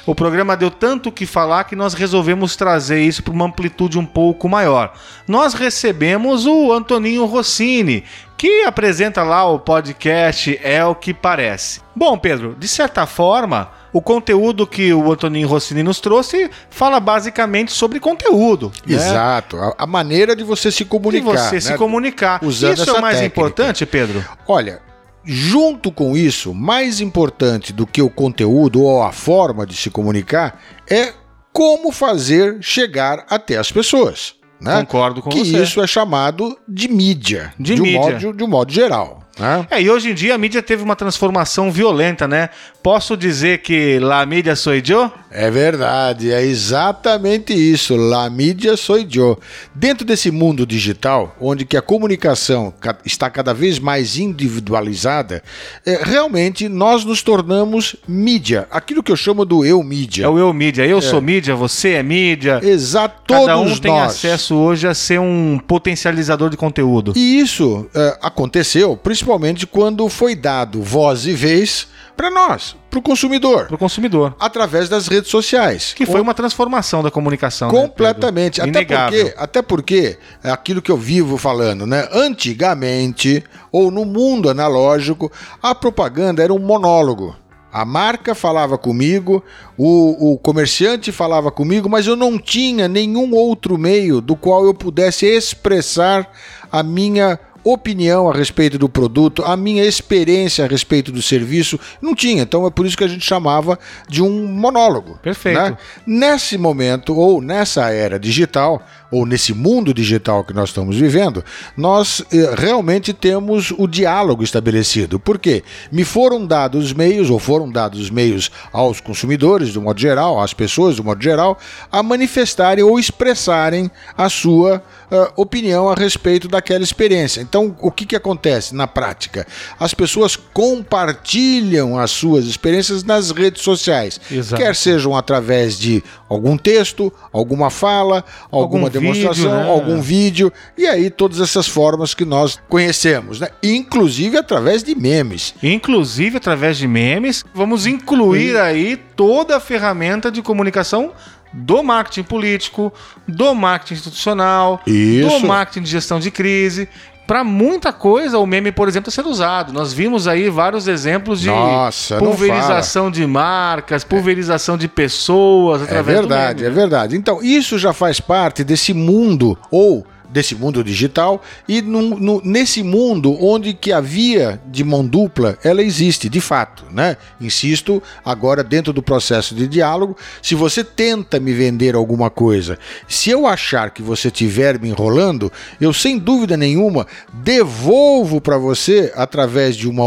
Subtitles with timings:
[0.05, 3.97] O programa deu tanto o que falar que nós resolvemos trazer isso para uma amplitude
[3.97, 4.93] um pouco maior.
[5.27, 8.03] Nós recebemos o Antoninho Rossini,
[8.43, 11.79] que apresenta lá o podcast É o que Parece.
[11.95, 17.71] Bom, Pedro, de certa forma, o conteúdo que o Antoninho Rossini nos trouxe fala basicamente
[17.71, 18.69] sobre conteúdo.
[18.85, 18.95] né?
[18.95, 21.37] Exato, a, a maneira de você se de comunicar.
[21.37, 21.61] você né?
[21.61, 22.43] se comunicar.
[22.43, 23.33] Usando Isso é o mais técnica.
[23.33, 24.25] importante, Pedro?
[24.45, 24.81] Olha,
[25.23, 30.59] junto com isso, mais importante do que o conteúdo ou a forma de se comunicar
[30.91, 31.13] é
[31.53, 34.35] como fazer chegar até as pessoas.
[34.63, 34.79] Né?
[34.79, 35.61] Concordo com que você.
[35.61, 37.99] isso é chamado de mídia, De um mídia.
[37.99, 39.22] modo, de um modo geral.
[39.39, 39.67] Né?
[39.71, 42.49] É, e hoje em dia a mídia teve uma transformação violenta, né?
[42.83, 45.11] Posso dizer que la mídia sou eu?
[45.31, 47.95] É verdade, é exatamente isso.
[47.95, 49.39] La mídia sou eu.
[49.73, 55.41] Dentro desse mundo digital, onde que a comunicação ca- está cada vez mais individualizada,
[55.85, 58.67] é, realmente nós nos tornamos mídia.
[58.69, 60.25] Aquilo que eu chamo do eu mídia.
[60.25, 60.85] É o eu mídia.
[60.85, 62.59] Eu sou mídia, você é mídia.
[62.61, 64.11] Exato, Cada um tem nós.
[64.13, 67.13] acesso hoje a ser um potencializador de conteúdo.
[67.15, 69.22] E isso é, aconteceu principalmente
[69.69, 74.35] quando foi dado voz e vez para nós, para o consumidor, Para o consumidor.
[74.39, 75.93] através das redes sociais.
[75.95, 77.71] Que foi uma transformação da comunicação.
[77.71, 77.81] né?
[77.81, 78.61] Completamente.
[78.61, 79.25] até Inegável.
[79.25, 82.07] porque, até porque é aquilo que eu vivo falando, né?
[82.11, 85.31] Antigamente, ou no mundo analógico,
[85.61, 87.35] a propaganda era um monólogo.
[87.71, 89.43] A marca falava comigo,
[89.75, 94.75] o, o comerciante falava comigo, mas eu não tinha nenhum outro meio do qual eu
[94.75, 96.31] pudesse expressar
[96.71, 102.15] a minha opinião a respeito do produto, a minha experiência a respeito do serviço, não
[102.15, 102.43] tinha.
[102.43, 105.17] Então é por isso que a gente chamava de um monólogo.
[105.21, 105.59] Perfeito.
[105.59, 105.77] né?
[106.05, 111.43] Nesse momento, ou nessa era digital, ou nesse mundo digital que nós estamos vivendo,
[111.77, 115.19] nós eh, realmente temos o diálogo estabelecido.
[115.19, 115.63] Por quê?
[115.91, 120.41] Me foram dados os meios, ou foram dados os meios aos consumidores, do modo geral,
[120.41, 121.59] às pessoas, do modo geral,
[121.91, 127.39] a manifestarem ou expressarem a sua eh, opinião a respeito daquela experiência.
[127.39, 129.45] Então, o que, que acontece na prática?
[129.79, 134.61] As pessoas compartilham as suas experiências nas redes sociais, Exato.
[134.61, 139.69] quer sejam através de algum texto, alguma fala, alguma Algum demonstração, vídeo, né?
[139.69, 143.49] algum vídeo, e aí todas essas formas que nós conhecemos, né?
[143.61, 145.53] Inclusive através de memes.
[145.61, 151.11] Inclusive através de memes, vamos incluir aí toda a ferramenta de comunicação
[151.53, 152.91] do marketing político,
[153.27, 155.29] do marketing institucional, Isso.
[155.29, 156.89] do marketing de gestão de crise.
[157.25, 159.71] Para muita coisa, o meme, por exemplo, está sendo usado.
[159.71, 166.19] Nós vimos aí vários exemplos de Nossa, pulverização de marcas, pulverização de pessoas É através
[166.19, 166.75] verdade, do é meme.
[166.81, 167.15] verdade.
[167.15, 172.81] Então, isso já faz parte desse mundo, ou desse mundo digital, e num- no- nesse
[172.83, 177.15] mundo onde que a via de mão dupla, ela existe, de fato, né?
[177.39, 183.29] Insisto, agora dentro do processo de diálogo, se você tenta me vender alguma coisa, se
[183.29, 189.75] eu achar que você estiver me enrolando, eu sem dúvida nenhuma devolvo para você através
[189.75, 190.03] de uma-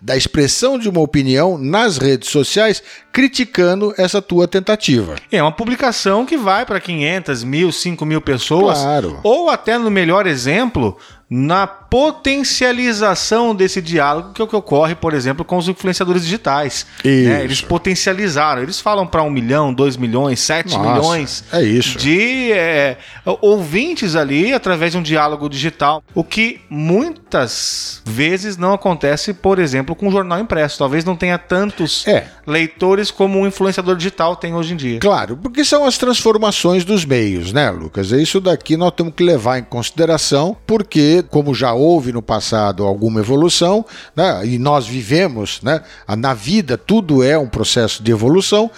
[0.00, 2.82] da expressão de uma opinião nas redes sociais,
[3.12, 5.16] criticando essa tua tentativa.
[5.30, 8.78] É uma publicação que vai para 500, mil, 5 mil pessoas.
[8.78, 9.20] Claro.
[9.22, 10.96] Ou até, no melhor exemplo,
[11.34, 16.84] na potencialização desse diálogo, que é o que ocorre, por exemplo, com os influenciadores digitais.
[17.02, 17.42] Né?
[17.42, 18.62] Eles potencializaram.
[18.62, 21.62] Eles falam para um milhão, dois milhões, sete Nossa, milhões é
[21.98, 22.98] de é,
[23.40, 26.02] ouvintes ali através de um diálogo digital.
[26.14, 30.78] O que muitas vezes não acontece, por exemplo, com o jornal impresso.
[30.78, 32.26] Talvez não tenha tantos É.
[32.46, 35.00] leitores como um influenciador digital tem hoje em dia.
[35.00, 38.10] Claro, porque são as transformações dos meios, né, Lucas?
[38.10, 43.20] Isso daqui nós temos que levar em consideração, porque, como já houve no passado alguma
[43.20, 43.84] evolução,
[44.14, 45.82] né, e nós vivemos, né,
[46.16, 48.70] na vida tudo é um processo de evolução.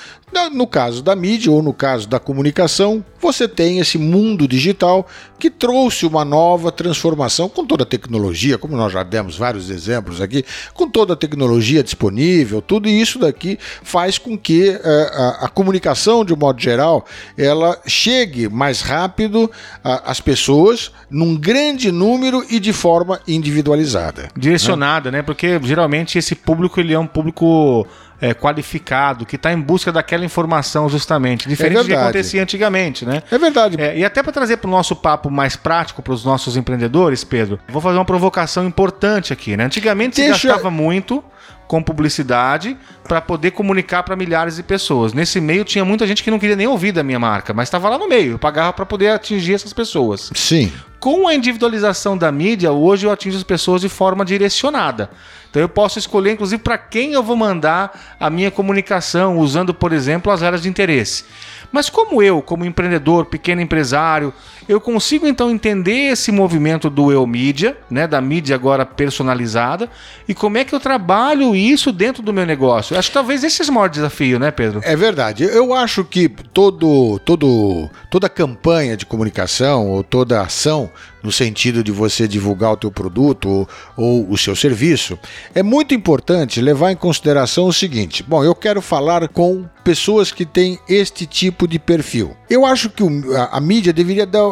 [0.53, 5.07] No caso da mídia ou no caso da comunicação, você tem esse mundo digital
[5.39, 10.21] que trouxe uma nova transformação com toda a tecnologia, como nós já demos vários exemplos
[10.21, 15.49] aqui, com toda a tecnologia disponível, tudo isso daqui faz com que eh, a, a
[15.49, 17.05] comunicação, de um modo geral,
[17.37, 19.51] ela chegue mais rápido
[19.83, 24.29] a- às pessoas, num grande número e de forma individualizada.
[24.37, 25.23] direcionada, né?
[25.23, 27.87] Porque geralmente esse público ele é um público
[28.25, 33.23] é, qualificado, que está em busca daquela informação justamente, diferente do que acontecia antigamente, né?
[33.31, 33.79] É verdade.
[33.79, 37.23] É, e até para trazer para o nosso papo mais prático para os nossos empreendedores,
[37.23, 39.65] Pedro, vou fazer uma provocação importante aqui, né?
[39.65, 41.23] Antigamente Deixa- se gastava muito
[41.69, 42.77] com publicidade
[43.07, 45.13] para poder comunicar para milhares de pessoas.
[45.13, 47.91] Nesse meio tinha muita gente que não queria nem ouvir da minha marca, mas estava
[47.91, 50.31] lá no meio, eu pagava para poder atingir essas pessoas.
[50.35, 50.73] Sim.
[51.05, 55.11] Com a individualização da mídia, hoje eu atingo as pessoas de forma direcionada.
[55.51, 59.93] Então eu posso escolher, inclusive, para quem eu vou mandar a minha comunicação, usando, por
[59.93, 61.25] exemplo, as áreas de interesse.
[61.71, 64.33] Mas como eu, como empreendedor, pequeno empresário,
[64.69, 69.91] eu consigo então entender esse movimento do eu mídia, né, da mídia agora personalizada,
[70.27, 72.97] e como é que eu trabalho isso dentro do meu negócio?
[72.97, 74.81] Acho que talvez esse seja o maior desafio, né, Pedro?
[74.83, 75.45] É verdade.
[75.45, 80.91] Eu acho que todo, todo, toda campanha de comunicação ou toda ação
[81.23, 85.19] no sentido de você divulgar o teu produto ou, ou o seu serviço,
[85.55, 90.45] é muito importante levar em consideração o seguinte: bom, eu quero falar com pessoas que
[90.47, 92.35] têm este tipo de perfil.
[92.49, 94.43] Eu acho que o- a, a mídia deveria dar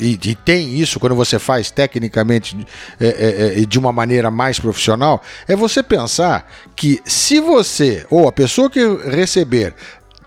[0.00, 2.56] e, e tem isso quando você faz tecnicamente
[2.98, 8.28] é, é, é, de uma maneira mais profissional, é você pensar que se você ou
[8.28, 8.80] a pessoa que
[9.10, 9.74] receber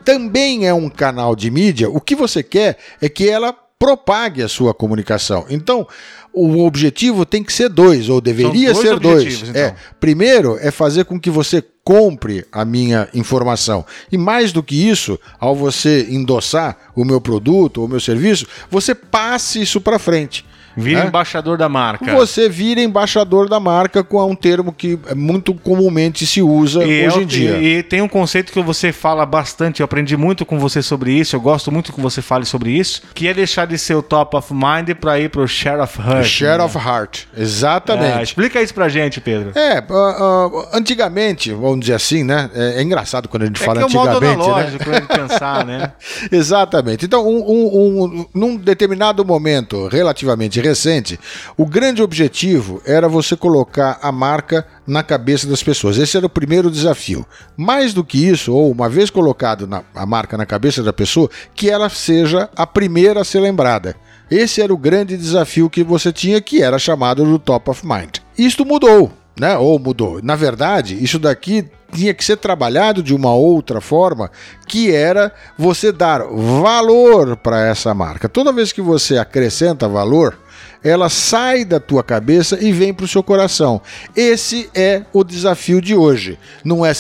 [0.03, 4.47] também é um canal de mídia, o que você quer é que ela propague a
[4.47, 5.43] sua comunicação.
[5.49, 5.87] Então,
[6.31, 9.23] o objetivo tem que ser dois, ou deveria dois ser dois.
[9.23, 9.59] objetivos, então.
[9.59, 13.83] É, primeiro é fazer com que você compre a minha informação.
[14.11, 18.45] E mais do que isso, ao você endossar o meu produto ou o meu serviço,
[18.69, 20.45] você passe isso para frente.
[20.75, 21.07] Vira né?
[21.07, 22.13] embaixador da marca.
[22.15, 27.15] Você vira embaixador da marca com um termo que muito comumente se usa E, hoje
[27.15, 27.57] é o- em dia.
[27.61, 31.35] e- tem um conceito que você fala bastante, eu aprendi muito com você sobre isso,
[31.35, 34.35] eu gosto muito que você fale sobre isso, que é deixar de ser o top
[34.35, 36.25] of mind para ir pro share of heart.
[36.25, 36.63] Share né?
[36.63, 37.23] of heart.
[37.37, 38.23] Exatamente.
[38.23, 39.51] explica isso pra gente, Pedro.
[39.55, 42.49] É, ah, ah, antigamente, vamos dizer assim, né?
[42.53, 44.31] É, é engraçado quando a gente É fala é o antigamente, né?
[44.33, 45.01] analógico né?
[45.01, 45.91] de pensar, né?
[46.31, 47.05] Exatamente.
[47.05, 51.19] Então, um, um- um- num determinado momento relativamente recente,
[51.57, 55.97] o grande objetivo era você colocar a marca na cabeça das pessoas.
[55.97, 57.25] Esse era o primeiro desafio.
[57.57, 61.29] Mais do que isso, ou uma vez colocado na- a marca na cabeça da pessoa,
[61.55, 63.95] que ela seja a primeira a ser lembrada.
[64.29, 68.17] Esse era o grande desafio que você tinha, que era chamado do top of mind.
[68.37, 69.11] Isto mudou.
[69.39, 69.57] né?
[69.57, 70.19] Ou mudou.
[70.21, 74.29] Na verdade, isso daqui tinha que ser trabalhado de uma outra forma,
[74.67, 78.29] que era você dar valor para essa marca.
[78.29, 80.37] Toda vez que você acrescenta valor,
[80.83, 83.81] ela sai da tua cabeça e vem para o seu coração.
[84.15, 86.37] Esse é o desafio de hoje.
[86.63, 86.91] Não é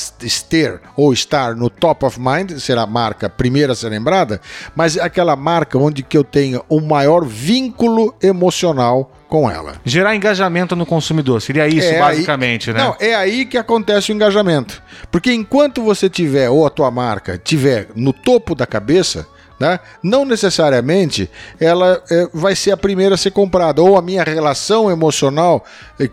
[0.49, 4.39] ter ou estar no top of mind, ser a marca primeira a ser lembrada,
[4.75, 9.75] mas é aquela marca onde que eu tenha o maior vínculo emocional com ela.
[9.85, 12.83] Gerar engajamento no consumidor, seria isso é basicamente, aí, né?
[12.83, 14.83] Não, é aí que acontece o engajamento.
[15.09, 19.25] Porque enquanto você tiver, ou a tua marca tiver no topo da cabeça,
[19.61, 19.79] né?
[20.01, 24.89] Não necessariamente ela é, vai ser a primeira a ser comprada, ou a minha relação
[24.89, 25.63] emocional,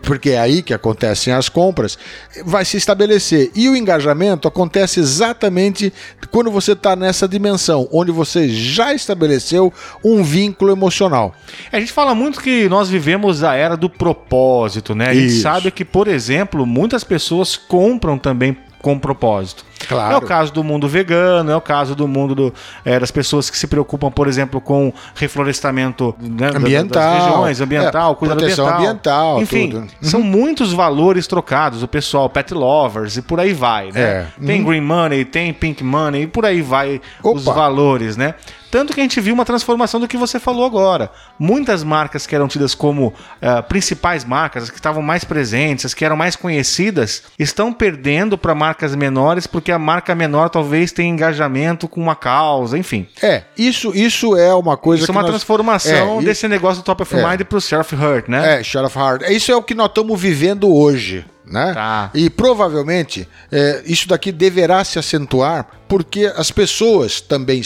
[0.03, 1.97] porque é aí que acontecem as compras,
[2.45, 3.51] vai se estabelecer.
[3.55, 5.91] E o engajamento acontece exatamente
[6.29, 9.73] quando você está nessa dimensão, onde você já estabeleceu
[10.05, 11.33] um vínculo emocional.
[11.71, 15.09] A gente fala muito que nós vivemos a era do propósito, né?
[15.09, 15.41] A gente Isso.
[15.41, 19.65] sabe que, por exemplo, muitas pessoas compram também com propósito.
[19.87, 20.13] Claro.
[20.13, 23.49] É o caso do mundo vegano, é o caso do mundo do, é, das pessoas
[23.49, 28.67] que se preocupam, por exemplo, com reflorestamento né, ambiental, das regiões, ambiental, é, cuidado proteção
[28.67, 29.37] ambiental.
[29.37, 29.87] ambiental Enfim, tudo.
[30.01, 30.25] são uhum.
[30.25, 31.81] muitos valores trocados.
[31.83, 34.01] O pessoal, pet lovers e por aí vai, né?
[34.01, 34.27] É.
[34.45, 34.67] Tem uhum.
[34.67, 37.37] green money, tem pink money e por aí vai Opa.
[37.37, 38.35] os valores, né?
[38.71, 41.11] Tanto que a gente viu uma transformação do que você falou agora.
[41.37, 45.93] Muitas marcas que eram tidas como uh, principais marcas, as que estavam mais presentes, as
[45.93, 51.09] que eram mais conhecidas, estão perdendo para marcas menores porque a marca menor talvez tenha
[51.09, 53.07] engajamento com uma causa, enfim.
[53.21, 55.31] É, isso, isso é uma coisa isso é uma nós...
[55.31, 57.29] transformação é, desse negócio do top of é.
[57.29, 58.59] mind para o share of heart, né?
[58.59, 59.23] É, share of heart.
[59.29, 61.25] Isso é o que nós estamos vivendo hoje.
[61.49, 61.73] Né?
[61.73, 62.11] Tá.
[62.13, 67.63] E provavelmente é, isso daqui deverá se acentuar porque as pessoas também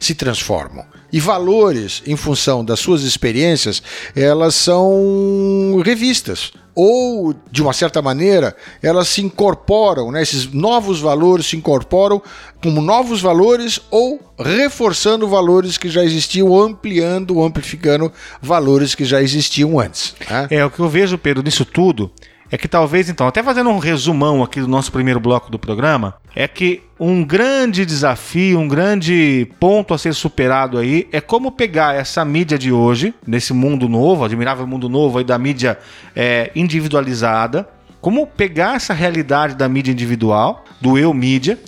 [0.00, 0.84] se transformam.
[1.12, 3.82] E valores, em função das suas experiências,
[4.16, 6.52] elas são revistas.
[6.74, 10.22] Ou, de uma certa maneira, elas se incorporam, né?
[10.22, 12.22] esses novos valores se incorporam
[12.62, 18.10] como novos valores ou reforçando valores que já existiam, ampliando, ou amplificando
[18.40, 20.14] valores que já existiam antes.
[20.30, 20.46] Né?
[20.50, 22.10] É, o que eu vejo, Pedro, nisso tudo
[22.50, 26.14] é que talvez, então, até fazendo um resumão aqui do nosso primeiro bloco do programa,
[26.34, 31.94] é que um grande desafio, um grande ponto a ser superado aí é como pegar
[31.94, 35.78] essa mídia de hoje, nesse mundo novo, admirável mundo novo aí da mídia
[36.14, 37.68] é, individualizada,
[38.00, 41.58] como pegar essa realidade da mídia individual, do eu mídia,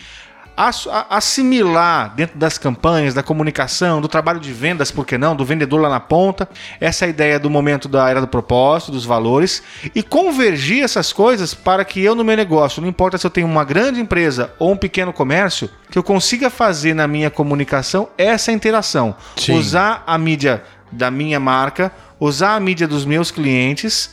[0.56, 5.80] assimilar dentro das campanhas, da comunicação, do trabalho de vendas, por que não, do vendedor
[5.80, 6.48] lá na ponta,
[6.80, 9.62] essa ideia do momento da era do propósito, dos valores,
[9.94, 13.46] e convergir essas coisas para que eu no meu negócio, não importa se eu tenho
[13.46, 18.52] uma grande empresa ou um pequeno comércio, que eu consiga fazer na minha comunicação essa
[18.52, 19.14] interação.
[19.36, 19.58] Sim.
[19.58, 24.10] Usar a mídia da minha marca, usar a mídia dos meus clientes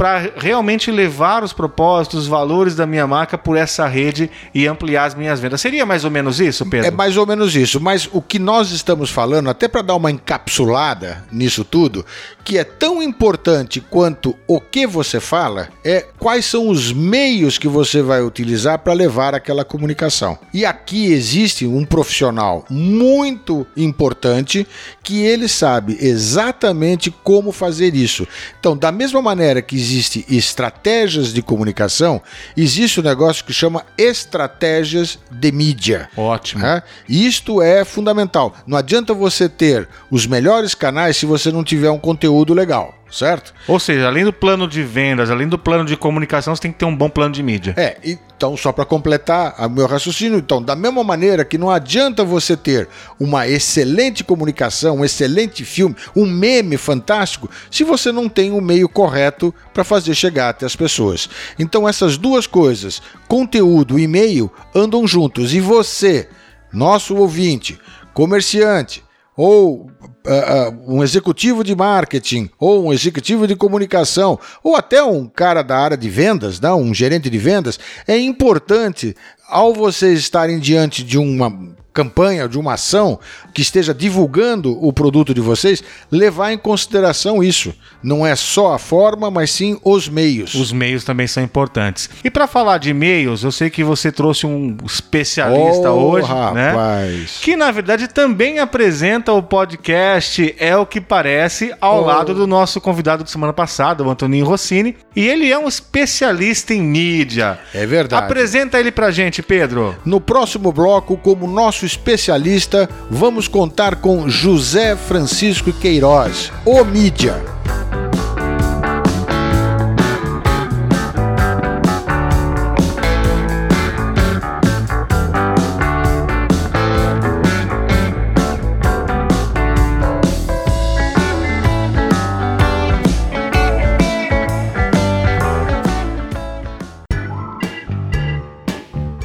[0.00, 5.04] para realmente levar os propósitos, os valores da minha marca por essa rede e ampliar
[5.04, 5.60] as minhas vendas.
[5.60, 6.86] Seria mais ou menos isso, Pedro?
[6.86, 10.10] É mais ou menos isso, mas o que nós estamos falando, até para dar uma
[10.10, 12.06] encapsulada nisso tudo,
[12.42, 17.68] que é tão importante quanto o que você fala, é quais são os meios que
[17.68, 20.38] você vai utilizar para levar aquela comunicação.
[20.54, 24.66] E aqui existe um profissional muito importante
[25.02, 28.26] que ele sabe exatamente como fazer isso.
[28.58, 32.22] Então, da mesma maneira que existe estratégias de comunicação,
[32.56, 36.08] existe um negócio que chama estratégias de mídia.
[36.16, 36.62] Ótimo.
[36.62, 36.82] Né?
[37.08, 38.54] Isto é fundamental.
[38.66, 43.52] Não adianta você ter os melhores canais se você não tiver um conteúdo legal certo?
[43.66, 46.78] Ou seja, além do plano de vendas, além do plano de comunicação, você tem que
[46.78, 47.74] ter um bom plano de mídia.
[47.76, 52.24] É, então só para completar o meu raciocínio, então, da mesma maneira que não adianta
[52.24, 52.88] você ter
[53.18, 58.88] uma excelente comunicação, um excelente filme, um meme fantástico, se você não tem o meio
[58.88, 61.28] correto para fazer chegar até as pessoas.
[61.58, 66.28] Então essas duas coisas, conteúdo e e-mail, andam juntos e você,
[66.72, 67.78] nosso ouvinte,
[68.14, 69.04] comerciante,
[69.40, 69.86] ou
[70.26, 75.78] uh, um executivo de marketing, ou um executivo de comunicação, ou até um cara da
[75.78, 79.16] área de vendas, não, um gerente de vendas, é importante
[79.48, 81.50] ao vocês estarem diante de uma
[81.92, 83.18] campanha, de uma ação
[83.52, 87.74] que esteja divulgando o produto de vocês, levar em consideração isso.
[88.02, 90.54] Não é só a forma, mas sim os meios.
[90.54, 92.08] Os meios também são importantes.
[92.24, 96.70] E para falar de meios, eu sei que você trouxe um especialista oh, hoje, né?
[96.70, 97.12] rapaz.
[97.12, 97.26] né?
[97.42, 102.06] Que na verdade também apresenta o podcast É o que parece ao oh.
[102.06, 106.72] lado do nosso convidado de semana passada, o Antoninho Rossini, e ele é um especialista
[106.72, 107.58] em mídia.
[107.74, 108.24] É verdade.
[108.24, 109.96] Apresenta ele pra gente, Pedro.
[110.04, 117.42] No próximo bloco, como nosso nosso especialista, vamos contar com José Francisco Queiroz, o mídia.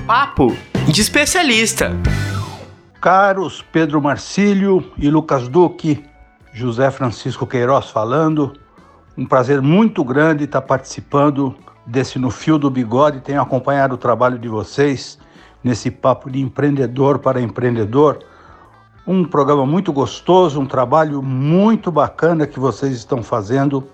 [0.07, 0.55] Papo
[0.88, 1.91] de especialista.
[3.05, 6.03] Caros Pedro Marcílio e Lucas Duque,
[6.51, 8.53] José Francisco Queiroz falando.
[9.15, 11.53] Um prazer muito grande estar participando
[11.85, 13.19] desse No Fio do Bigode.
[13.19, 15.19] Tenho acompanhado o trabalho de vocês
[15.63, 18.25] nesse papo de empreendedor para empreendedor.
[19.05, 23.88] Um programa muito gostoso, um trabalho muito bacana que vocês estão fazendo,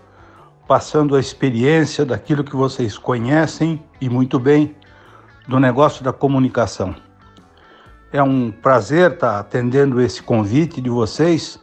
[0.66, 4.74] passando a experiência daquilo que vocês conhecem e muito bem
[5.50, 6.96] do negócio da comunicação.
[8.14, 11.58] É um prazer estar atendendo esse convite de vocês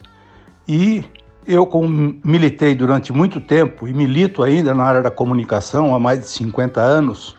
[0.67, 1.05] e
[1.47, 6.21] eu, como militei durante muito tempo e milito ainda na área da comunicação há mais
[6.21, 7.37] de 50 anos,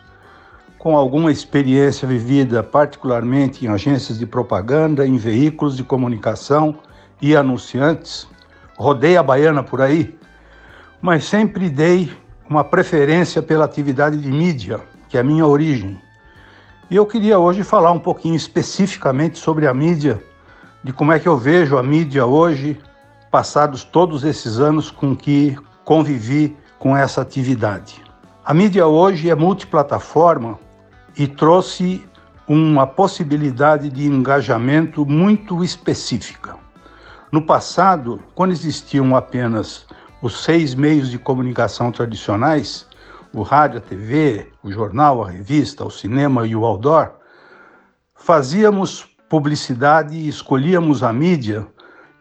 [0.78, 6.76] com alguma experiência vivida, particularmente em agências de propaganda, em veículos de comunicação
[7.20, 8.28] e anunciantes,
[8.76, 10.16] rodei a baiana por aí,
[11.02, 12.12] mas sempre dei
[12.48, 16.00] uma preferência pela atividade de mídia, que é a minha origem.
[16.90, 20.20] E eu queria hoje falar um pouquinho especificamente sobre a mídia,
[20.82, 22.80] de como é que eu vejo a mídia hoje,
[23.30, 28.02] passados todos esses anos com que convivi com essa atividade.
[28.44, 30.58] A mídia hoje é multiplataforma
[31.16, 32.04] e trouxe
[32.48, 36.56] uma possibilidade de engajamento muito específica.
[37.30, 39.86] No passado, quando existiam apenas
[40.20, 42.84] os seis meios de comunicação tradicionais,
[43.32, 47.12] o rádio, a TV, o jornal, a revista, o cinema e o outdoor,
[48.14, 51.66] fazíamos publicidade e escolhíamos a mídia,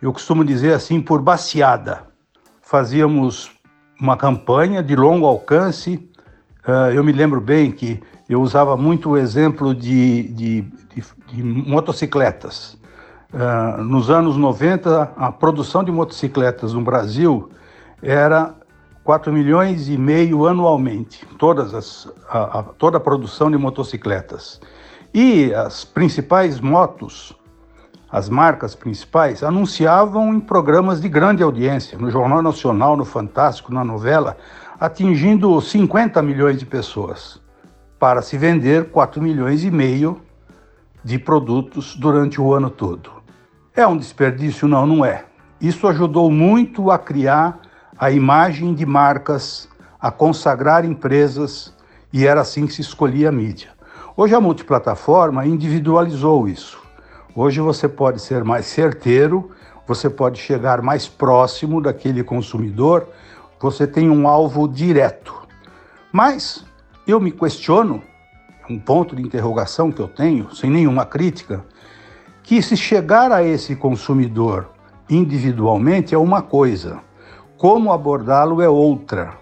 [0.02, 2.04] eu costumo dizer assim, por baseada.
[2.62, 3.52] Fazíamos
[4.00, 5.96] uma campanha de longo alcance.
[6.68, 8.00] Uh, eu me lembro bem que
[8.30, 12.78] eu usava muito o exemplo de, de, de, de motocicletas.
[13.34, 17.50] Uh, nos anos 90, a produção de motocicletas no Brasil
[18.02, 18.56] era
[19.10, 24.62] 4 milhões e meio anualmente, todas as, a, a, toda a produção de motocicletas.
[25.12, 27.36] E as principais motos,
[28.12, 33.84] as marcas principais, anunciavam em programas de grande audiência, no Jornal Nacional, no Fantástico, na
[33.84, 34.38] novela,
[34.80, 37.42] atingindo 50 milhões de pessoas,
[37.98, 40.22] para se vender 4 milhões e meio
[41.04, 43.10] de produtos durante o ano todo.
[43.76, 44.68] É um desperdício?
[44.68, 45.26] Não, não é.
[45.60, 47.60] Isso ajudou muito a criar
[48.00, 49.68] a imagem de marcas,
[50.00, 51.74] a consagrar empresas,
[52.14, 53.72] e era assim que se escolhia a mídia.
[54.16, 56.82] Hoje a multiplataforma individualizou isso.
[57.36, 59.52] Hoje você pode ser mais certeiro,
[59.86, 63.06] você pode chegar mais próximo daquele consumidor,
[63.60, 65.36] você tem um alvo direto.
[66.10, 66.66] Mas
[67.06, 68.02] eu me questiono,
[68.70, 71.66] um ponto de interrogação que eu tenho, sem nenhuma crítica,
[72.44, 74.70] que se chegar a esse consumidor
[75.10, 77.02] individualmente é uma coisa,
[77.60, 79.34] como abordá-lo é outra.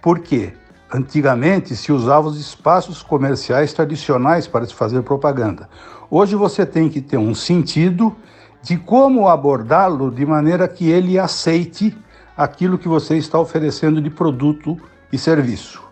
[0.00, 0.52] Por quê?
[0.94, 5.68] Antigamente se usavam os espaços comerciais tradicionais para se fazer propaganda.
[6.08, 8.14] Hoje você tem que ter um sentido
[8.62, 11.98] de como abordá-lo de maneira que ele aceite
[12.36, 14.78] aquilo que você está oferecendo de produto
[15.12, 15.82] e serviço.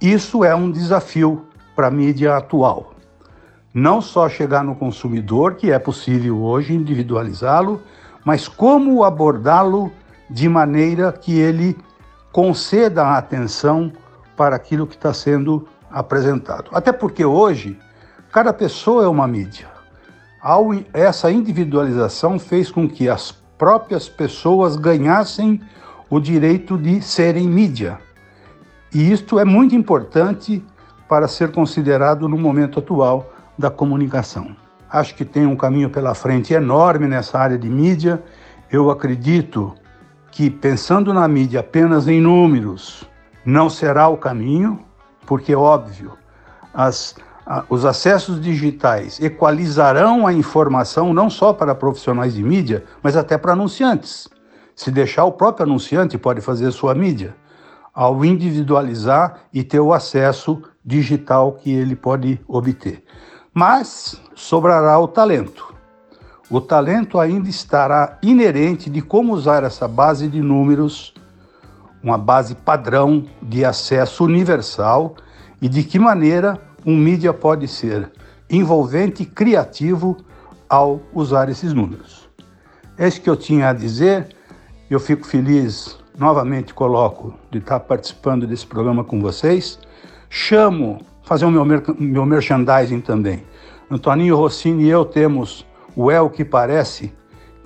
[0.00, 2.92] Isso é um desafio para a mídia atual.
[3.74, 7.82] Não só chegar no consumidor, que é possível hoje individualizá-lo,
[8.24, 9.90] mas como abordá-lo
[10.32, 11.76] de maneira que ele
[12.32, 13.92] conceda a atenção
[14.34, 16.70] para aquilo que está sendo apresentado.
[16.72, 17.78] Até porque hoje,
[18.32, 19.68] cada pessoa é uma mídia.
[20.94, 25.60] Essa individualização fez com que as próprias pessoas ganhassem
[26.08, 27.98] o direito de serem mídia.
[28.92, 30.64] E isto é muito importante
[31.08, 34.56] para ser considerado no momento atual da comunicação.
[34.90, 38.22] Acho que tem um caminho pela frente enorme nessa área de mídia.
[38.70, 39.74] Eu acredito
[40.32, 43.04] que, pensando na mídia apenas em números,
[43.44, 44.80] não será o caminho,
[45.26, 46.12] porque, óbvio,
[46.72, 47.14] as,
[47.46, 53.36] a, os acessos digitais equalizarão a informação não só para profissionais de mídia, mas até
[53.36, 54.26] para anunciantes.
[54.74, 57.36] Se deixar, o próprio anunciante pode fazer sua mídia,
[57.92, 63.04] ao individualizar e ter o acesso digital que ele pode obter.
[63.52, 65.72] Mas sobrará o talento
[66.52, 71.14] o talento ainda estará inerente de como usar essa base de números,
[72.02, 75.16] uma base padrão de acesso universal
[75.62, 78.12] e de que maneira um mídia pode ser
[78.50, 80.18] envolvente e criativo
[80.68, 82.28] ao usar esses números.
[82.98, 84.36] É isso que eu tinha a dizer.
[84.90, 89.78] Eu fico feliz, novamente coloco, de estar participando desse programa com vocês.
[90.28, 91.64] Chamo, fazer o meu,
[91.98, 93.42] meu merchandising também.
[93.90, 97.12] Antoninho Rossini e eu temos o É o que Parece,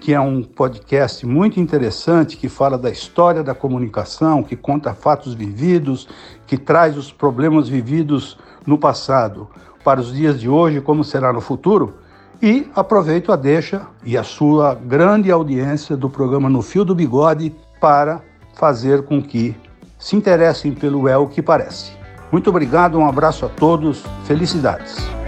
[0.01, 5.35] que é um podcast muito interessante que fala da história da comunicação, que conta fatos
[5.35, 6.09] vividos,
[6.47, 9.49] que traz os problemas vividos no passado
[9.85, 11.95] para os dias de hoje, como será no futuro.
[12.43, 17.55] E aproveito a deixa e a sua grande audiência do programa No Fio do Bigode
[17.81, 18.21] para
[18.55, 19.57] fazer com que
[19.99, 21.93] se interessem pelo É o que Parece.
[22.31, 25.26] Muito obrigado, um abraço a todos, felicidades.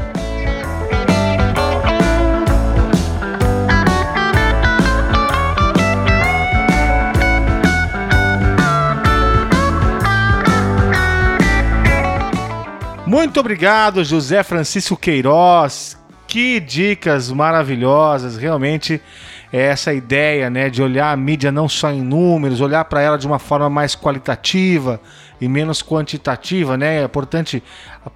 [13.09, 15.97] Muito obrigado, José Francisco Queiroz.
[16.27, 19.01] Que dicas maravilhosas, realmente
[19.51, 23.17] é essa ideia, né, de olhar a mídia não só em números, olhar para ela
[23.17, 25.01] de uma forma mais qualitativa
[25.41, 27.01] e menos quantitativa, né?
[27.01, 27.63] É importante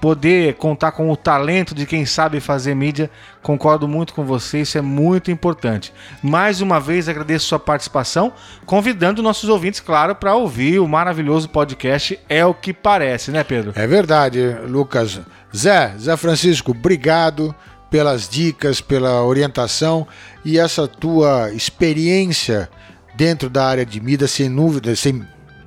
[0.01, 3.11] poder contar com o talento de quem sabe fazer mídia.
[3.43, 5.93] Concordo muito com você, isso é muito importante.
[6.23, 8.33] Mais uma vez agradeço sua participação,
[8.65, 13.73] convidando nossos ouvintes, claro, para ouvir o maravilhoso podcast É o que parece, né, Pedro?
[13.75, 15.21] É verdade, Lucas.
[15.55, 17.55] Zé, Zé Francisco, obrigado
[17.91, 20.09] pelas dicas, pela orientação
[20.43, 22.71] e essa tua experiência
[23.15, 25.23] dentro da área de mídia, sem dúvida, sem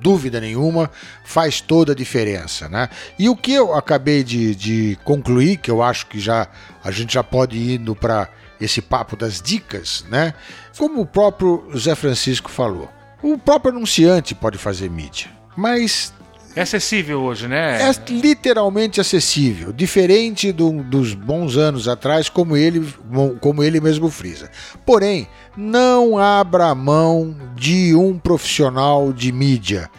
[0.05, 0.91] dúvida nenhuma,
[1.23, 2.69] faz toda a diferença.
[2.69, 2.87] Né?
[3.17, 6.47] E o que eu acabei de, de concluir, que eu acho que já
[6.83, 8.29] a gente já pode ir indo para
[8.61, 10.35] esse papo das dicas, né?
[10.77, 12.87] como o próprio Zé Francisco falou,
[13.23, 16.13] o próprio anunciante pode fazer mídia, mas
[16.55, 17.81] é acessível hoje, né?
[17.81, 22.87] É literalmente acessível, diferente do, dos bons anos atrás, como ele,
[23.41, 24.49] como ele mesmo frisa.
[24.85, 29.89] Porém, não abra mão de um profissional de mídia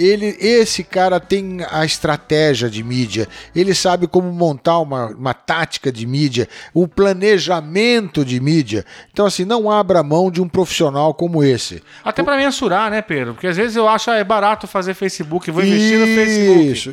[0.00, 5.92] ele, esse cara tem a estratégia de mídia, ele sabe como montar uma, uma tática
[5.92, 8.84] de mídia, o planejamento de mídia.
[9.12, 11.82] Então, assim, não abra mão de um profissional como esse.
[12.04, 13.34] Até para mensurar, né, Pedro?
[13.34, 16.70] Porque às vezes eu acho ah, é barato fazer Facebook, vou investir isso, no Facebook.
[16.70, 16.90] Isso,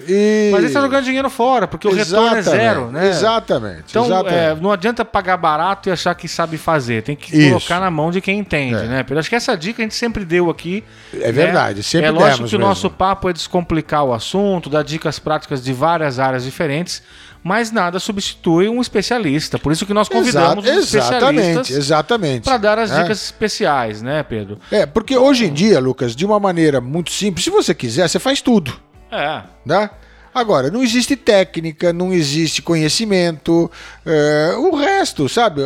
[0.52, 3.10] Mas aí você tá jogando dinheiro fora, porque o retorno é zero, né?
[3.10, 3.86] Exatamente.
[3.90, 4.38] Então, exatamente.
[4.38, 7.04] É, não adianta pagar barato e achar que sabe fazer.
[7.04, 7.50] Tem que isso.
[7.50, 8.88] colocar na mão de quem entende, é.
[8.88, 9.20] né, Pedro?
[9.20, 10.84] Acho que essa dica a gente sempre deu aqui.
[11.14, 11.84] É verdade, né?
[11.84, 15.72] sempre É lógico que o nosso papo é descomplicar o assunto, dar dicas práticas de
[15.72, 17.04] várias áreas diferentes,
[17.44, 19.60] mas nada substitui um especialista.
[19.60, 23.02] Por isso que nós convidamos Exato, os especialistas exatamente para dar as é.
[23.02, 24.60] dicas especiais, né, Pedro?
[24.72, 28.20] É, porque hoje em dia, Lucas, de uma maneira muito simples, se você quiser, você
[28.20, 28.74] faz tudo.
[29.12, 29.44] É.
[29.66, 29.90] Né?
[30.34, 33.72] Agora, não existe técnica, não existe conhecimento,
[34.06, 35.62] é, o resto, sabe?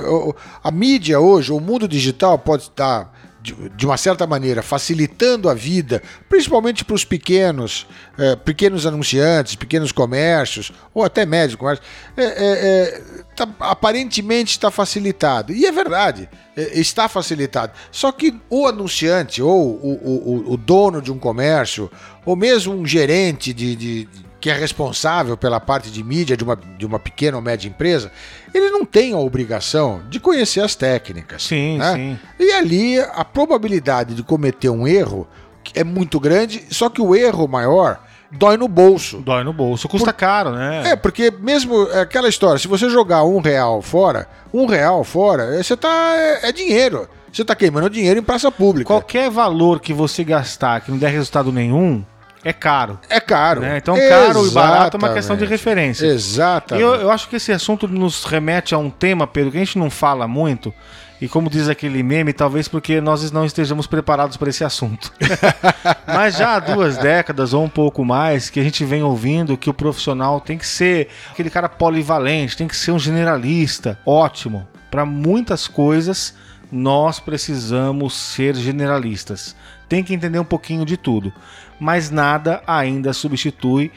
[0.64, 3.12] A mídia hoje, o mundo digital pode estar
[3.42, 9.56] de, de, uma certa maneira, facilitando a vida, principalmente para os pequenos, é, pequenos anunciantes,
[9.56, 13.02] pequenos comércios, ou até médios comércios, é, é, é
[13.36, 15.52] tá, aparentemente está facilitado.
[15.52, 17.74] E é verdade, é, está facilitado.
[17.92, 21.90] Só que o anunciante, ou o, o, o, dono de um comércio,
[22.26, 24.08] ou mesmo um gerente de, de
[24.42, 28.12] que é responsável pela parte de mídia de uma, de uma pequena ou média empresa,
[28.52, 31.44] ele não tem a obrigação de conhecer as técnicas.
[31.44, 31.94] Sim, né?
[31.94, 32.20] sim.
[32.40, 35.28] E ali a probabilidade de cometer um erro
[35.76, 38.02] é muito grande, só que o erro maior
[38.32, 39.20] dói no bolso.
[39.20, 40.20] Dói no bolso, custa Por...
[40.20, 40.92] caro, né?
[40.92, 45.56] É, porque mesmo é aquela história, se você jogar um real fora, um real fora,
[45.56, 46.14] é, você tá.
[46.16, 47.08] é, é dinheiro.
[47.32, 48.88] Você está queimando dinheiro em praça pública.
[48.88, 52.04] Qualquer valor que você gastar que não der resultado nenhum,
[52.44, 53.00] é caro.
[53.10, 53.62] É caro.
[53.62, 53.78] Né?
[53.78, 56.06] Então, caro e barato é uma questão de referência.
[56.06, 56.84] Exatamente.
[56.84, 59.78] Eu, eu acho que esse assunto nos remete a um tema, Pedro, que a gente
[59.78, 60.74] não fala muito.
[61.22, 65.14] E como diz aquele meme, talvez porque nós não estejamos preparados para esse assunto.
[66.08, 69.70] Mas já há duas décadas ou um pouco mais que a gente vem ouvindo que
[69.70, 74.00] o profissional tem que ser aquele cara polivalente, tem que ser um generalista.
[74.04, 74.68] Ótimo.
[74.92, 76.36] Para muitas coisas,
[76.72, 79.56] nós precisamos ser generalistas.
[79.90, 81.34] Tem que entender um pouquinho de tudo
[81.82, 83.92] mas nada ainda substitui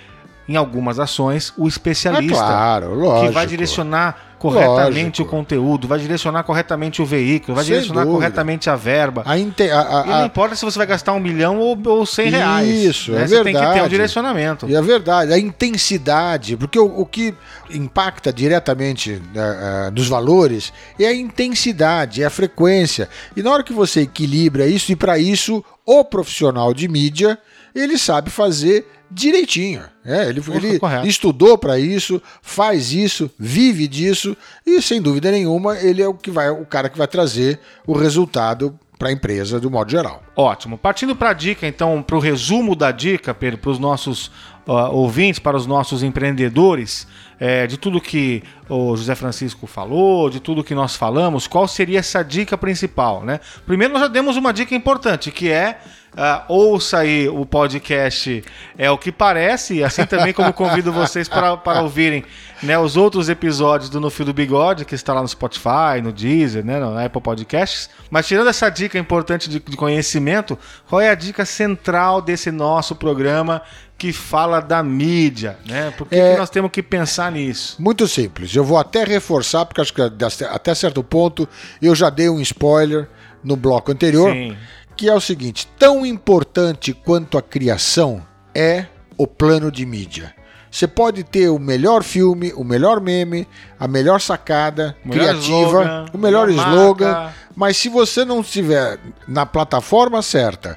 [0.49, 3.29] em algumas ações o especialista é claro, lógico.
[3.29, 5.23] que vai direcionar corretamente Lógico.
[5.23, 8.19] o conteúdo, vai direcionar corretamente o veículo, vai Sem direcionar dúvida.
[8.19, 9.23] corretamente a verba.
[9.25, 9.71] A inte...
[9.71, 12.69] a, a, e não importa se você vai gastar um milhão ou, ou cem reais.
[12.69, 13.23] Isso, né?
[13.23, 13.57] é você verdade.
[13.57, 14.69] tem que ter um direcionamento.
[14.69, 17.35] E é verdade, a intensidade, porque o, o que
[17.71, 23.09] impacta diretamente uh, uh, nos valores é a intensidade, é a frequência.
[23.35, 27.39] E na hora que você equilibra isso, e para isso o profissional de mídia
[27.75, 29.83] ele sabe fazer direitinho.
[30.05, 36.03] É, ele, ele estudou para isso, faz isso, vive disso e sem dúvida nenhuma ele
[36.03, 39.71] é o que vai, o cara que vai trazer o resultado para a empresa do
[39.71, 40.23] modo geral.
[40.37, 40.79] Ótimo.
[40.79, 44.31] Partindo para a dica, então, para o resumo da dica, Pedro, para os nossos
[44.67, 47.07] ó, ouvintes, para os nossos empreendedores,
[47.39, 51.99] é, de tudo que o José Francisco falou, de tudo que nós falamos, qual seria
[51.99, 53.41] essa dica principal, né?
[53.67, 55.79] Primeiro nós já demos uma dica importante, que é
[56.14, 58.44] Uh, ouça aí o podcast
[58.79, 62.24] É o que Parece, assim também como convido vocês para, para ouvirem
[62.62, 66.12] né, os outros episódios do No Fio do Bigode, que está lá no Spotify, no
[66.12, 67.90] Deezer, né, no Apple Podcasts.
[68.11, 70.57] Mas tirando essa dica importante de, de conhecimento,
[70.88, 73.61] qual é a dica central desse nosso programa
[73.98, 75.92] que fala da mídia, né?
[75.96, 76.33] Por que, É.
[76.33, 77.77] que nós temos que pensar nisso?
[77.81, 78.55] Muito simples.
[78.55, 80.03] Eu vou até reforçar, porque acho que
[80.44, 81.48] até certo ponto
[81.83, 83.09] eu já dei um spoiler
[83.42, 84.57] no bloco anterior, Sim.
[84.97, 88.23] Que é o seguinte: tão importante quanto a criação
[88.55, 90.35] é o plano de mídia.
[90.71, 93.47] Você pode ter o melhor filme, o melhor meme,
[93.79, 97.35] a melhor sacada melhor criativa, slogan, o melhor slogan, marca.
[97.55, 100.77] mas se você não estiver na plataforma certa,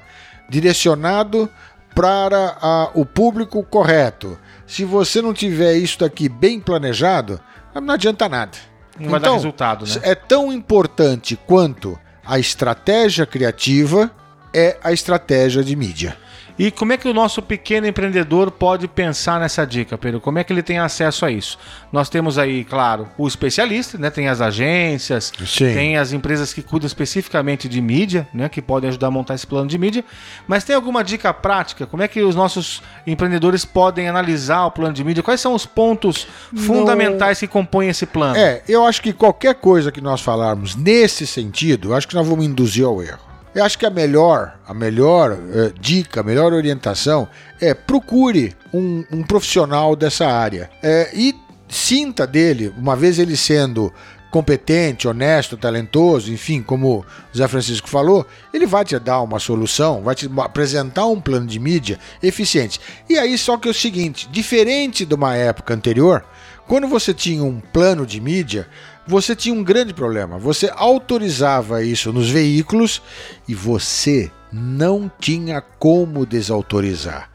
[0.61, 1.49] direcionado
[1.95, 7.39] para a- o público correto, se você não tiver isso daqui bem planejado,
[7.73, 8.51] não adianta nada.
[8.99, 9.91] Não vai dar resultado, né?
[10.03, 14.11] É tão importante quanto a estratégia criativa
[14.53, 16.17] é a estratégia de mídia.
[16.59, 20.19] E como é que o nosso pequeno empreendedor pode pensar nessa dica, Pedro?
[20.19, 21.59] Como é que ele tem acesso a isso?
[21.91, 24.09] Nós temos aí, claro, o especialista, né?
[24.09, 25.73] Tem as agências, Sim.
[25.73, 28.49] tem as empresas que cuidam especificamente de mídia, né?
[28.49, 30.03] Que podem ajudar a montar esse plano de mídia.
[30.47, 31.85] Mas tem alguma dica prática?
[31.85, 35.21] Como é que os nossos empreendedores podem analisar o plano de mídia?
[35.21, 38.35] Quais são os pontos fundamentais que compõem esse plano?
[38.35, 42.27] É, eu acho que qualquer coisa que nós falarmos nesse sentido, eu acho que nós
[42.27, 43.26] vamos induzir ao erro.
[43.57, 47.27] Eu acho que a melhor, a melhor eh, dica, a melhor orientação
[47.59, 51.33] é procure um, um profissional dessa área É, e
[51.67, 53.91] sinta dele, uma vez ele sendo
[54.29, 60.03] competente, honesto, talentoso, enfim, como o Zé Francisco falou, ele vai te dar uma solução,
[60.03, 62.79] vai te apresentar um plano de mídia eficiente.
[63.09, 66.23] E aí só que é o seguinte, diferente de uma época anterior,
[66.67, 68.67] quando você tinha um plano de mídia,
[69.07, 70.37] você tinha um grande problema.
[70.37, 73.01] Você autorizava isso nos veículos
[73.47, 77.29] e você não tinha como desautorizar.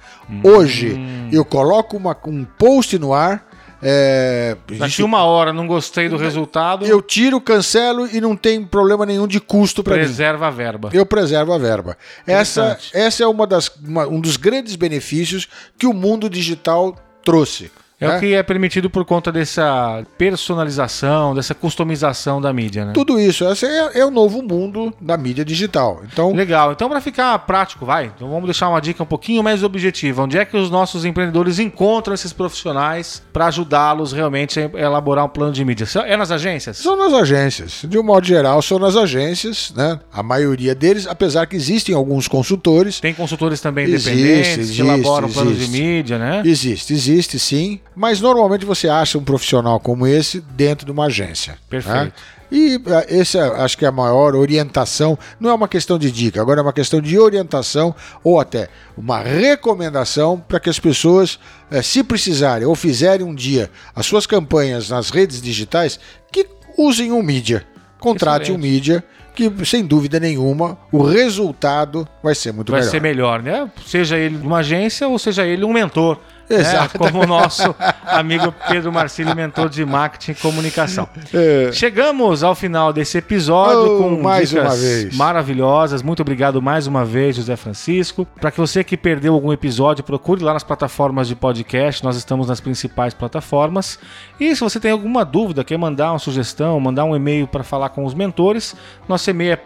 [0.45, 0.99] Hoje,
[1.33, 3.49] eu coloco uma- um post no ar.
[3.85, 8.65] é, Daqui isso- uma hora não gostei do resultado, eu tiro, cancelo e não tem
[8.65, 10.03] problema nenhum de custo para mim.
[10.05, 10.91] preserva a verba.
[10.93, 11.99] Eu preservo a verba.
[12.25, 17.73] Essa, essa é uma das, uma- um dos grandes benefícios que o mundo digital trouxe.
[18.03, 18.17] É né?
[18.17, 22.93] o que é permitido por conta dessa personalização, dessa customização da mídia, né?
[22.93, 26.03] Tudo isso, esse é, é o novo mundo da mídia digital.
[26.13, 26.73] Então, Legal.
[26.73, 28.13] Então, para ficar prático, vai.
[28.15, 30.23] Então, vamos deixar uma dica um pouquinho mais objetiva.
[30.23, 35.29] Onde é que os nossos empreendedores encontram esses profissionais para ajudá-los realmente a elaborar um
[35.29, 35.87] plano de mídia?
[36.07, 36.79] É nas agências?
[36.79, 37.85] são nas agências.
[37.85, 39.99] De um modo geral, são nas agências, né?
[40.13, 43.01] A maioria deles, apesar que existem alguns consultores.
[43.01, 45.81] Tem consultores também Existe, independentes existe, que elaboram planos de existe.
[45.81, 46.43] mídia, né?
[46.45, 51.57] Existe, existe sim, mas normalmente você acha um profissional como esse dentro de uma agência.
[51.69, 51.97] Perfeito.
[52.07, 52.13] né?
[52.51, 56.11] E eh, esse é, acho que é a maior orientação, não é uma questão de
[56.11, 61.39] dica, agora é uma questão de orientação ou até uma recomendação para que as pessoas,
[61.71, 65.99] eh, se precisarem ou fizerem um dia as suas campanhas nas redes digitais,
[66.31, 67.65] que usem um mídia.
[67.99, 68.71] Contrate um Excelente.
[68.71, 72.91] mídia que, sem dúvida nenhuma, o resultado vai ser muito Vai melhor.
[72.91, 73.71] ser melhor, né?
[73.87, 76.19] Seja ele uma agência ou seja ele um mentor.
[76.49, 76.57] Né?
[76.61, 76.99] Exato.
[76.99, 77.75] Como o nosso
[78.07, 81.09] amigo Pedro Marcílio, mentor de marketing e comunicação.
[81.33, 81.71] É.
[81.73, 85.17] Chegamos ao final desse episódio Oh, com mais dicas uma vez.
[85.17, 86.03] maravilhosas.
[86.03, 88.27] Muito obrigado mais uma vez, José Francisco.
[88.41, 92.05] Para que você que perdeu algum episódio, procure lá nas plataformas de podcast.
[92.05, 93.99] Nós estamos nas principais plataformas.
[94.39, 97.89] E se você tem alguma dúvida, quer mandar uma sugestão, mandar um e-mail para falar
[97.91, 98.75] com os mentores,
[99.09, 99.57] nosso e-mail é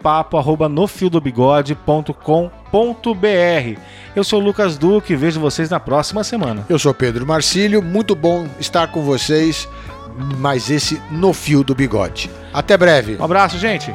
[2.71, 3.79] papo@nofildobigode.com.br.
[4.15, 6.65] Eu sou Lucas Duque e vejo vocês na próxima semana.
[6.67, 9.67] Eu sou Pedro Marcílio, muito bom estar com vocês,
[10.37, 12.29] mais esse no fio do bigode.
[12.53, 13.17] Até breve.
[13.19, 13.93] Um abraço, gente.